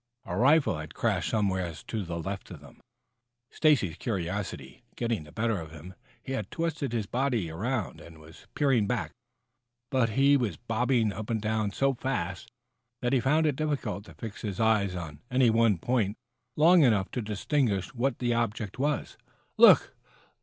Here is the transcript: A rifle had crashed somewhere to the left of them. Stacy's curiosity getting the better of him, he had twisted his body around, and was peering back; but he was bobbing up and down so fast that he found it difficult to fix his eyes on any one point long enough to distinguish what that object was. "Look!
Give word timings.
A 0.25 0.35
rifle 0.35 0.79
had 0.79 0.95
crashed 0.95 1.29
somewhere 1.29 1.71
to 1.75 2.03
the 2.03 2.17
left 2.19 2.49
of 2.49 2.59
them. 2.59 2.81
Stacy's 3.51 3.97
curiosity 3.97 4.81
getting 4.95 5.25
the 5.25 5.31
better 5.31 5.59
of 5.61 5.69
him, 5.69 5.93
he 6.23 6.31
had 6.31 6.49
twisted 6.49 6.91
his 6.91 7.05
body 7.05 7.51
around, 7.51 8.01
and 8.01 8.17
was 8.17 8.47
peering 8.55 8.87
back; 8.87 9.11
but 9.91 10.09
he 10.17 10.35
was 10.37 10.57
bobbing 10.57 11.13
up 11.13 11.29
and 11.29 11.39
down 11.39 11.69
so 11.69 11.93
fast 11.93 12.51
that 13.03 13.13
he 13.13 13.19
found 13.19 13.45
it 13.45 13.55
difficult 13.55 14.03
to 14.05 14.15
fix 14.15 14.41
his 14.41 14.59
eyes 14.59 14.95
on 14.95 15.21
any 15.29 15.51
one 15.51 15.77
point 15.77 16.15
long 16.57 16.81
enough 16.81 17.11
to 17.11 17.21
distinguish 17.21 17.93
what 17.93 18.17
that 18.17 18.33
object 18.33 18.79
was. 18.79 19.17
"Look! 19.59 19.93